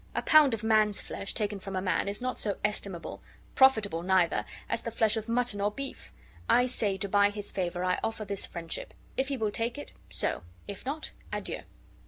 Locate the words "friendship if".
8.47-9.27